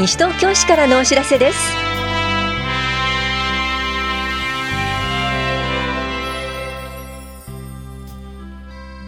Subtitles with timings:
[0.00, 1.58] 西東京市からのお知らせです。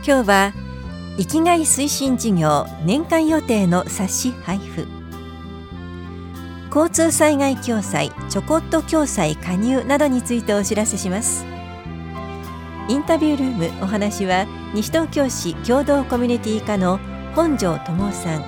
[0.07, 0.53] 今日は
[1.17, 4.87] 生きがい推進事業年間予定の冊子配布。
[6.67, 11.47] 交通災害共済ちょこっと共済加入などについてお知らせします。
[12.91, 17.01] インタビュールームお話は西東京市共同コミュニティ課の
[17.35, 18.43] 本庄智さん。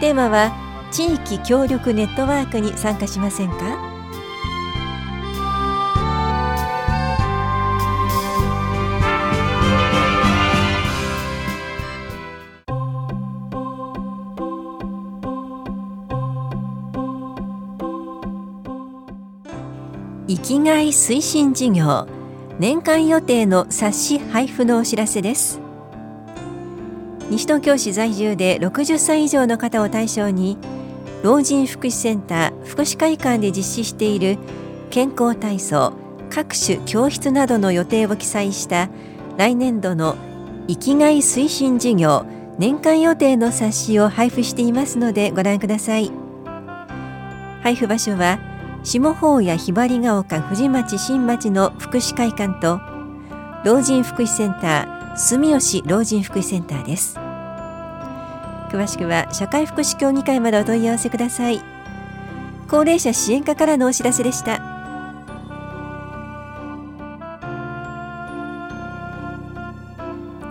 [0.00, 3.56] テーマは地域協力ネットワークに参加しませんか？
[20.28, 22.08] 生きがい推進事業
[22.58, 25.65] 年間予定の冊子配布のお知らせです。
[27.30, 30.58] 西東京市在住で60歳以上の方を対象に
[31.22, 34.38] 老人福祉センター福祉会館で実施している
[34.90, 35.92] 健康体操
[36.30, 38.88] 各種教室などの予定を記載した
[39.36, 40.16] 来年度の
[40.68, 42.26] 生きがい推進事業
[42.58, 46.10] 年間予定の冊子を配布していますのでご覧ください。
[47.62, 48.38] 配布場所は
[48.84, 52.80] 下法やひばりが丘藤町新町の福祉会館と
[53.64, 57.18] 老人福祉センター住吉老人福祉センターです。
[58.70, 61.62] 詳しくは社会福祉協議会までお問い合わせください。
[62.68, 64.60] 高齢者支援課からのお知らせでした。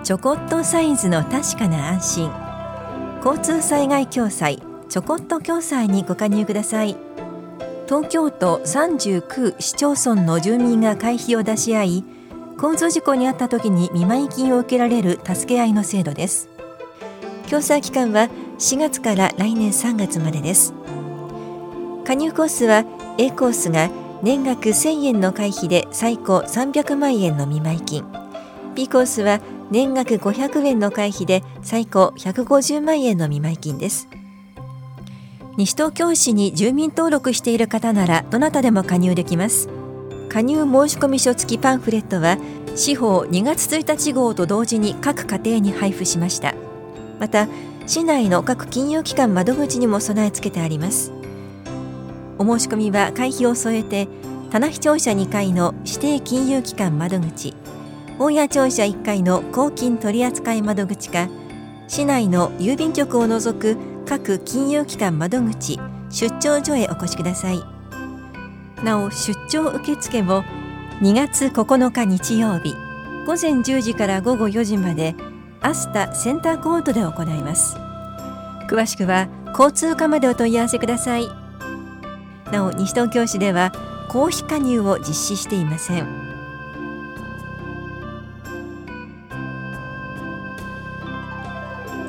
[0.04, 2.32] ちょこっとサイズの確かな安心。
[3.24, 6.98] 交通災害共済ちょこっと共済にご加入ください。
[7.88, 12.04] 東京都39市町村の住民が会費を出し合い
[12.58, 16.50] 交通事故に遭った時に見舞い金を受けられる助け合いの制度です。
[17.50, 20.74] 共済期間は4月から来年3月までです。
[22.06, 22.86] 加入コースは
[23.18, 23.90] A コースが
[24.22, 28.06] 年額1000円の会費で最高300万円の見舞い金。
[28.74, 34.08] B コースは年額500円の会費で最高150万円の見舞い金です。
[35.58, 39.70] 西東京市に住民登録している方ならどなたでも加入できます。
[40.30, 42.38] 加入申込書付きパンフレットは
[42.76, 46.54] 司法2月1日号と同時に各家庭に配布しました。
[47.20, 47.48] また
[47.88, 51.12] 市内の各金融機関窓口にも備え付けてあります。
[52.38, 54.08] お申し込みは会費を添えて
[54.52, 57.54] 棚視聴者2階の指定金融機関窓口
[58.20, 61.30] 大谷庁舎1階の公金取扱窓口か
[61.88, 67.75] 市内の郵便局を除く各金融機関窓口出張所へお越しください。
[68.84, 70.44] なお出張受付も
[71.02, 72.76] 2月9日日曜日
[73.26, 75.16] 午前10時から午後4時まで
[75.62, 77.76] アスタセンターコートで行います。
[78.70, 81.28] 詳しくは交通課までお問い合わせください。
[82.52, 83.72] なお西東京市では
[84.10, 86.06] 公費加入を実施していません。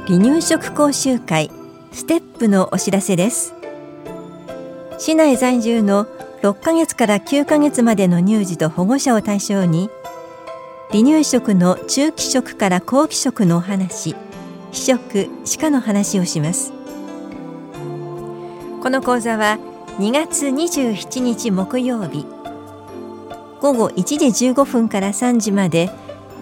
[0.06, 1.50] 離乳食講習会
[1.92, 3.54] ステップのお知らせです。
[4.98, 6.06] 市内在住の
[6.46, 9.90] 6ヶ月から9ヶ月までの乳児と保護者を対象に
[10.90, 14.14] 離乳食の中期食から後期食のお話
[14.70, 16.72] 非食歯科の話をします。
[18.80, 19.58] この講座は
[19.98, 22.24] 2月27日木曜日
[23.60, 25.90] 午後1時15分から3時まで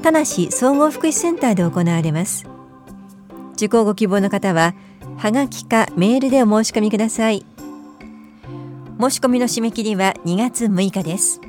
[0.02, 2.44] 田梨総合福祉センターで行われます。
[3.54, 4.74] 受講ご希望の方は
[5.16, 7.46] はがきかメールでお申し込みください。
[9.00, 11.40] 申し込みの締め切りは2月6日です。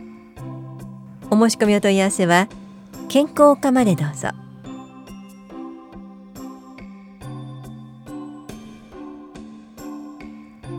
[1.30, 2.48] お申し込みお問い合わせは
[3.08, 4.30] 健康課までどうぞ。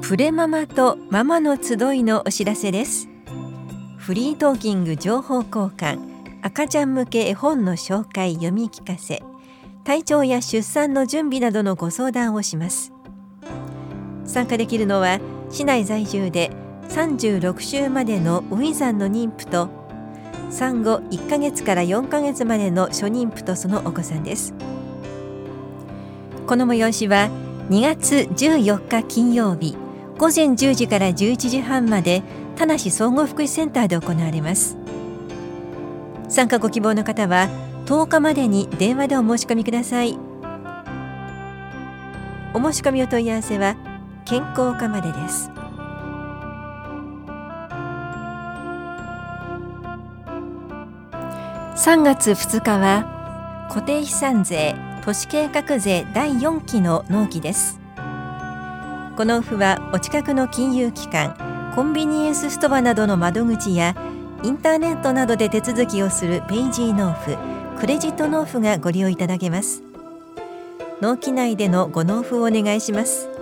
[0.03, 3.09] プレママとママの集いのお知らせです。
[3.97, 5.99] フリートーキング情報交換。
[6.43, 9.23] 赤ちゃん向け絵本の紹介読み聞かせ。
[9.85, 12.93] 体調や出産の準備などのご相談をします。
[14.25, 15.21] 参加できるのは
[15.57, 16.51] 市内在住で
[16.91, 19.71] 36週までのウィザンの妊婦と
[20.51, 24.53] 産後1ヶ月から4ヶ月までの初妊婦とそのお子さんです。
[26.47, 27.31] この催しは
[27.71, 29.79] 2月14日金曜日
[30.19, 32.23] 午前10時から11時半まで
[32.57, 34.77] 田梨総合福祉センターで行われます。
[36.29, 37.49] 参加ご希望の方は
[37.87, 40.19] 10日までに電話でお申し込みください。
[42.53, 43.75] お申し込みお問い合わせは
[44.29, 45.53] 健康課までです。
[51.77, 54.75] 3月2日は固定資産税
[55.05, 57.79] 都市計画税第4期の納期です。
[59.17, 63.95] このオフはお近くの金融機関コンビニエンスストアなどの窓口や
[64.43, 67.39] インターネットなどで手続きをするペイジー納付
[67.79, 69.85] クレジット納付がご利用いただけます。
[71.01, 73.36] 納期内でのご納付をお願いします。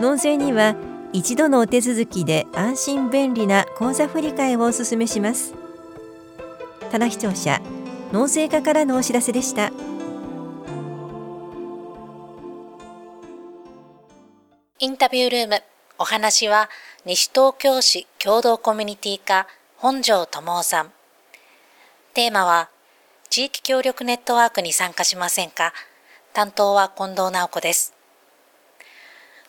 [0.00, 0.76] 納税には
[1.12, 5.54] 一度のお手続きで安心便利な口座振替をお勧めします。
[6.90, 7.60] ただ視聴者
[8.12, 9.72] 納税課からのお知らせでした。
[14.78, 15.62] インタビュールーム
[15.98, 16.70] お話は
[17.04, 20.92] 西東京市共同コミュニティ課本庄智夫さん。
[22.14, 22.70] テーマは
[23.30, 25.72] 地域協力ネットワークに参加しませんか。
[26.32, 27.97] 担当は近藤直子です。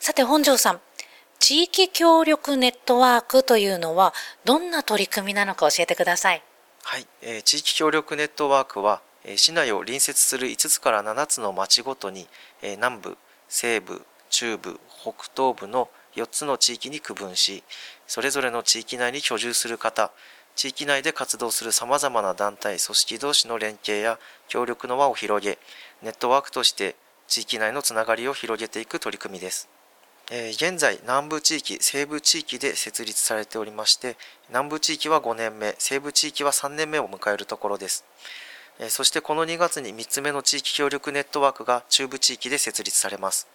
[0.02, 0.80] さて本庄さん
[1.38, 4.14] 地域協力ネットワークというのは
[4.46, 6.42] どんな取り組みなのか教えてください
[6.82, 12.26] はい、えー、地域協力ネットワークは、えー、市内を隣接する5つから7つの町ごとに、
[12.62, 13.18] えー、南部
[13.50, 14.00] 西部
[14.30, 17.62] 中部北東部の4つの地域に区分し
[18.06, 20.12] それぞれの地域内に居住する方
[20.56, 24.18] 地域内で活動するさまざまな団体組織同士の連携や
[24.48, 25.58] 協力の輪を広げ
[26.02, 26.96] ネットワークとして
[27.28, 29.68] 地域内のつながりを広げていく取り組みです。
[30.32, 34.16] え現在南部地域西部地域で設立されておりまして
[34.48, 38.04] 南部地域は5年目西部地域は3年目を迎えるところです、
[38.78, 43.48] えそしてこの2月に3つ目の地域協力ネットワークが中部地域で設立されます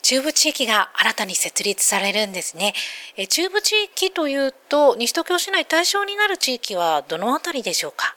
[0.00, 2.72] 中部地域が新たに設立されるんですね。
[3.16, 8.14] え中部地域というと、西東京市内対象になる地域はどのあたりでしょうか？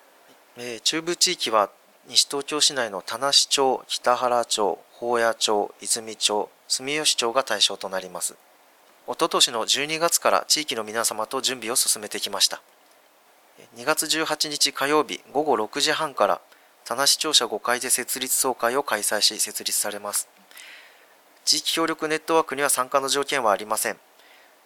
[0.58, 1.72] え中部地域は
[2.08, 8.38] 西東京市内の田無町、北原町、宝谷町、泉町、住吉町が対象となります。
[9.06, 12.62] おととしの12月から地域の皆様と準備を進めてきました。
[13.76, 16.42] 2月18日火曜日午後6時半から
[16.86, 20.30] 田無庁舎5階で設立総会を開催し設立されます。
[21.44, 23.98] 地域協力ネットワークには参加の条件はありません。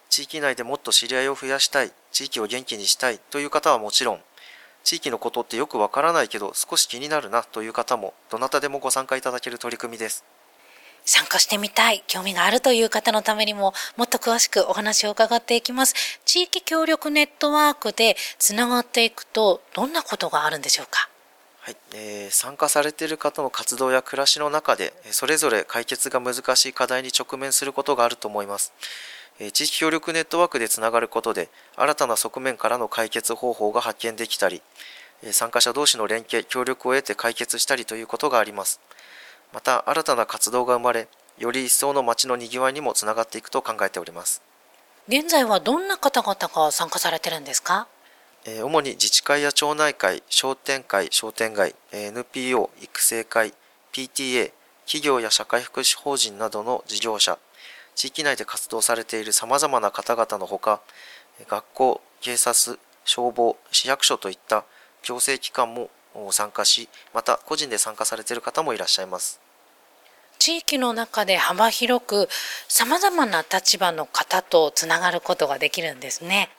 [0.08, 4.20] 地域内でもっと知り合いを増やしたい、地域を元気にしたいという方はもちろん、
[4.84, 10.24] 地域のことってよくわからないけど少し気になるなという方もどなたでもご参加いただける取り組みです。
[11.06, 15.94] 参加してみたい、興味があるという方のためにももっと詳しくお話を伺っていきます。
[16.26, 21.08] 地域協力ネットワークでつながっていくとどんなことがあるんでしょうか？
[21.60, 28.72] はい、えー、参加されている方の活動や暮らしの中でそれぞれ解決が難しい課題に直面することがあると思います。
[29.38, 34.62] えー、地域協力ネットワークでつながることで新たな側面からの解決方法が発見できたり、
[35.22, 38.80] えー、参加者同士の連携協力を得て解決したりということがあります。
[39.52, 41.08] また新たな活動が生まれ
[41.38, 44.42] より一層の街のにぎわいにもつながっていくと考えております。
[45.08, 47.86] 現在はどんな方々が参加されてるんですか？
[48.62, 53.52] 主に自治会や町内会、商店会、商店街、NPO、育成会、
[53.92, 54.52] PTA、
[54.84, 57.38] 企業や社会福祉法人などの事業者、
[57.96, 60.80] 地域内で活動されているさまざまな方々のほか、
[61.48, 64.64] 学校、警察、消防、市役所といった
[65.02, 65.90] 行政機関も
[66.32, 69.40] 参加し、また個人で参加されている方もいらっしゃいます。
[70.38, 72.28] 地域の中で幅広く
[72.68, 76.50] さまざまな立場の方とつながることができるんですね。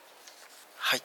[0.77, 1.01] はい、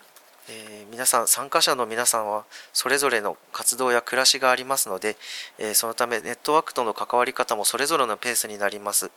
[0.48, 5.16] えー、皆さん参加者の皆さんはそれぞれの活動や暮らしがありますので、
[5.58, 9.10] えー、そのためネットワークとの関わり方もそれぞれのペースになります、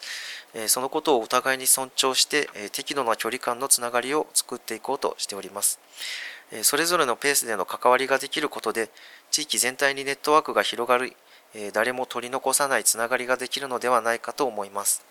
[0.53, 8.89] えー、そのことをお互いに尊重して、え適度な距離感のつながりを作っていこうとしております、えそれぞれのペースでの関わりができることで
[9.31, 11.13] 地域全体にネットワークが広がる、
[11.53, 15.05] え誰も取り残さないつながりができるのではないかと思います。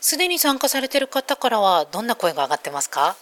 [0.00, 3.16] すでに参加されている方からはどんな声が上がってますか？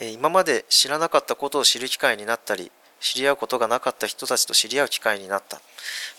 [0.00, 5.60] 今まで知らなかったことを知る機会になったり知り合うことがなかった人たちと知り合う機会になった、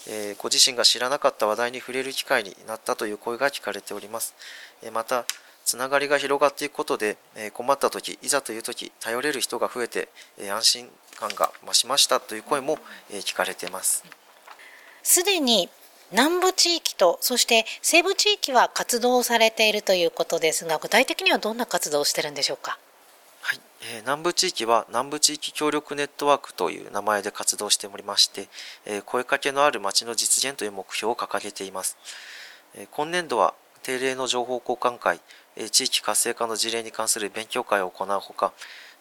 [0.08, 4.34] えー、ご自身が知らなかった話題に触れる機会になったという声が聞かれております、
[4.82, 5.26] えー、また
[5.66, 12.78] つながりが広がっていくことで、えー、困った時いざという時頼れる人が増えて、え安心感が増しましたという声も、
[13.12, 14.04] え聞かれています。
[15.04, 15.70] すでに
[16.12, 22.78] 南部地域とそして西部地域は活動されているということですが具体的にはどんな活動をしてるんでしょうか？
[23.88, 28.48] え南部地域は南部地域協力ネットワークという名前で活動しておりまして、
[28.86, 31.98] え声かけのある街の実現という目標を掲げています。
[32.76, 33.54] え今年度は
[33.84, 35.22] 定例の情報交換会、え
[35.72, 38.54] 地域活性化の事例に関する勉強会を行うほか、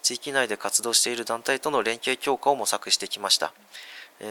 [0.02, 3.52] 地域内で活動している団体との連携強化を模索してきました。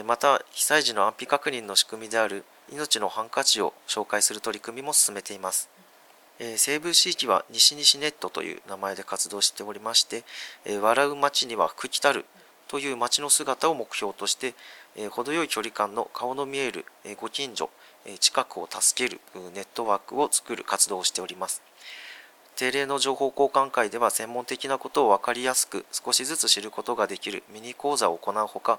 [0.06, 5.68] また、被災時の安否確認の仕組みである命のハンカチを紹介する取り組みも進めています。
[6.38, 10.24] え、西部地域は西西ネットという名前で活動しておりまして、
[10.64, 12.24] え、笑う街には福来たる
[12.68, 14.54] という街の姿を目標として、
[14.96, 17.70] え程よい距離感の顔の見える、えご近所、
[18.06, 19.20] え近くを助ける
[19.54, 21.62] ネットワークを作る活動をしております。
[22.56, 28.78] 定例の情報交換会では専門的なことを分かりやすく少しずつ知ることができるミニ講座を行うほか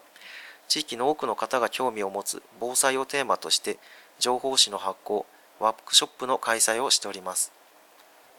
[0.67, 3.77] 地域の多くの方が興味を持つ防災をテーマとして
[4.19, 5.25] 情報誌の発行
[5.59, 7.51] ワークショップの開催をしております。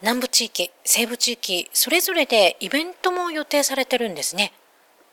[0.02, 4.52] 南部地域西部地域それぞれでイベントも予定されてるんですね。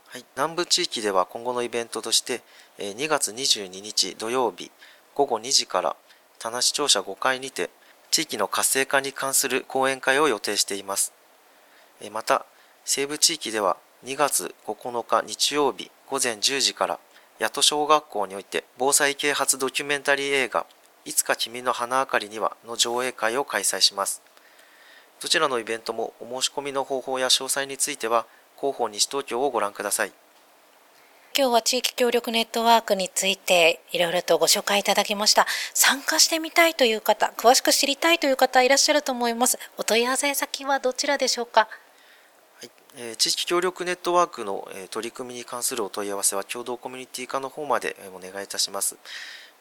[0.07, 2.41] はい、南部地域では今後のイベントとして
[2.77, 4.71] 2月22日土曜日
[5.15, 5.95] 午後2時から
[6.39, 7.69] 田無庁舎5階にて
[8.13, 11.13] 地域の活性化に関する講演会を予定しています。
[12.11, 12.45] また、
[12.85, 16.99] 西部地域では2月9日日曜日午前10時から
[17.39, 20.67] 八戸小学校において防災啓発ドキュメンタリー映画
[21.05, 24.21] いつか君の花明かりにはの上映会を開催します。
[25.19, 28.27] どちらのイベントもお申し込みの方法や詳細については
[28.57, 30.13] 広報西東京をご覧ください。
[31.35, 35.47] 今日は地域協力ネットワークについていろいろとご紹介いただきました。
[35.73, 39.57] 参加してみたいという方、詳しく知りたいという方いらっしゃると思います。
[39.79, 41.61] お問い合わせ先はどちらでしょうか？
[42.59, 48.97] はいえー、地域協力ネットワークの、えー、取り組みに関するお問い合わせは共同コミュニティ課の方まで、えー、お願いいたします。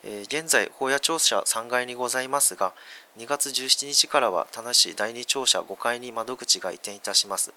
[0.04, 2.74] えー、現在、法屋庁舎3階にございますが、
[3.16, 7.54] 2月17日からは田無市第2庁舎5階に窓口が移転いたします。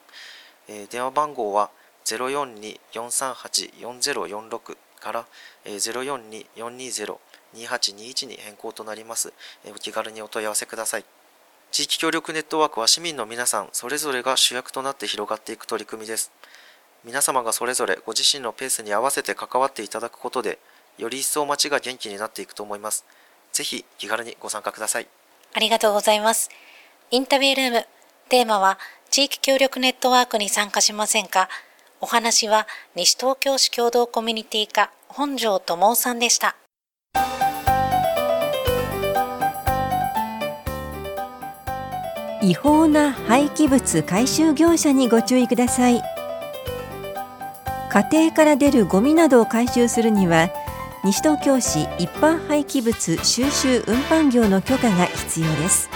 [0.69, 1.69] えー、電話番号は
[2.05, 5.25] 042-438-4046から、
[5.65, 9.33] 042-420-2821に変更となります。
[9.69, 11.05] お気軽にお問い合わせください。
[11.71, 16.31] 地域協力ネットワークは市民の皆さんそれぞれが主役となって広がっていく取り組みです。
[17.03, 20.57] 皆様がそれぞれご自身のペースに合わせて関わっていただくことで、
[20.97, 23.03] より一層街が元気になっていくと思います。
[23.51, 25.07] ぜひ気軽にご参加ください。
[25.53, 26.50] ありがとうございます。
[27.12, 27.85] インタビュールーム、
[28.29, 28.79] テーマは
[29.12, 31.50] 地域協力ネットワークに参加しませんか？
[32.02, 36.56] お話は西東京市共同コミュニティ課本庄智さんでした。
[42.46, 46.00] 違法な廃棄物回収業者にご注意ください
[47.90, 50.50] 家庭から出るゴミなどを回収するには
[51.04, 55.90] 西東京市一般廃棄物収集運搬業の許可が必要です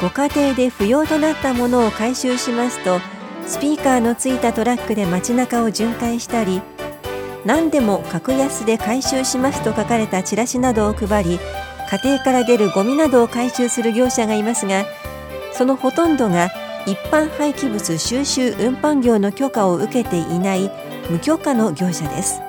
[0.00, 2.98] ご家庭で不要となったものを回収しますと
[3.52, 6.62] スピーカーのついたトラックで街中を巡回したり
[7.44, 11.38] 何でも格安で回収しますと書かれたチラシなどを配り
[11.90, 14.86] 家庭から出るゴミなどを回収する業者がいますが
[15.52, 16.50] そのほとんどが
[16.86, 20.70] 一般廃棄物収集運搬業の許可を受けていない
[21.10, 22.40] 無許可の業者です。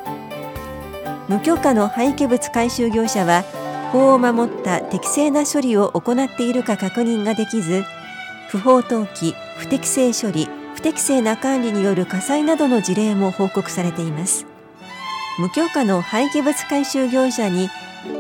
[1.28, 3.44] 無許可の廃棄物回収業者は
[3.92, 7.84] 法を守った適正な処理を行っているか確認ができず
[8.48, 14.46] 不法投棄不適正処理適正な管理による火災などの事例も報告されています。
[15.40, 17.70] 無許可の廃棄物回収業者に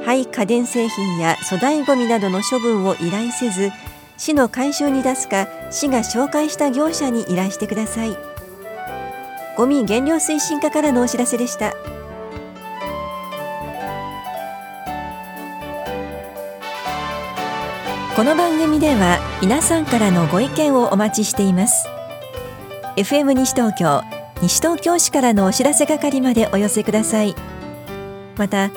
[0.05, 3.71] 廃家電製品や粗大ごみなどの処分を依頼せず
[4.17, 8.17] 市の回収に出すか市が紹介した業者に依頼してください。
[9.57, 11.75] ゴミ減量推進課からのお知らせでした。
[18.15, 21.92] この番組では皆さんからのご意見をお待ちしています。
[22.95, 24.03] FM 西東京
[24.43, 27.33] 西東京市からのお知らせ係までお寄せください。
[28.37, 28.69] また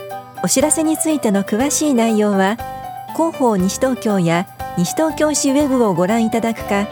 [0.43, 2.57] お知らせについての詳しい内容は
[3.15, 4.47] 広報西東京や
[4.79, 6.89] 西東京市ウェブをご覧いただくか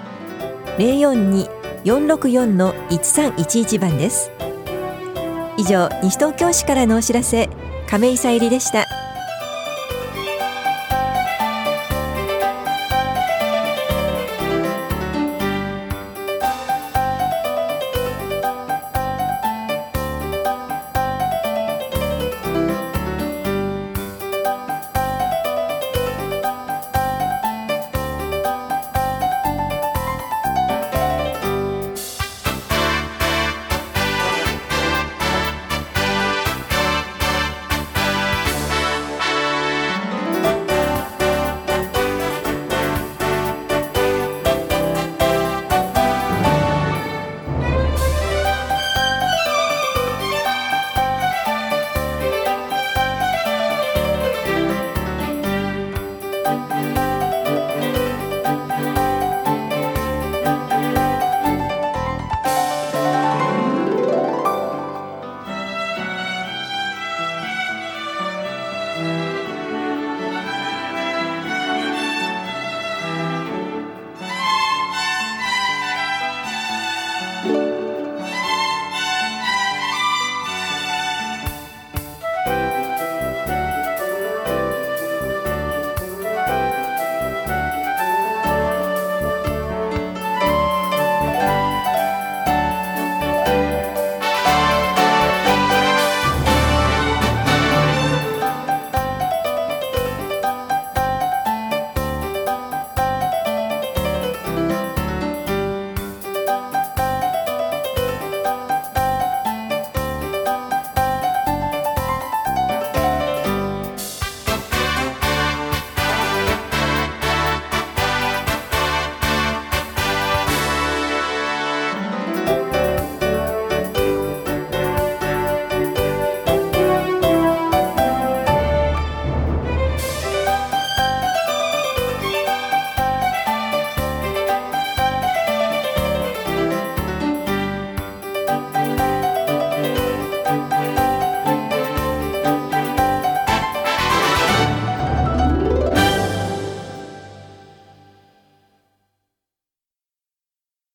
[1.84, 4.30] 042-464-1311番です。
[5.56, 7.50] 以上西東京市からのお知らせ。
[7.86, 8.88] 亀井さゆりでした。